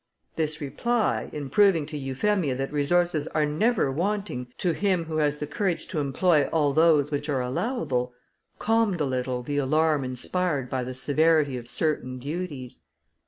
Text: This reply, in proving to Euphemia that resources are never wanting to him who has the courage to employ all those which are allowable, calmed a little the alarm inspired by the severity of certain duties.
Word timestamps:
This 0.35 0.59
reply, 0.59 1.29
in 1.31 1.51
proving 1.51 1.85
to 1.85 1.95
Euphemia 1.95 2.55
that 2.55 2.73
resources 2.73 3.27
are 3.35 3.45
never 3.45 3.91
wanting 3.91 4.47
to 4.57 4.71
him 4.73 5.05
who 5.05 5.17
has 5.17 5.37
the 5.37 5.45
courage 5.45 5.85
to 5.89 5.99
employ 5.99 6.45
all 6.47 6.73
those 6.73 7.11
which 7.11 7.29
are 7.29 7.39
allowable, 7.39 8.11
calmed 8.57 8.99
a 8.99 9.05
little 9.05 9.43
the 9.43 9.57
alarm 9.59 10.03
inspired 10.03 10.71
by 10.71 10.83
the 10.83 10.95
severity 10.95 11.55
of 11.55 11.67
certain 11.67 12.17
duties. 12.17 12.79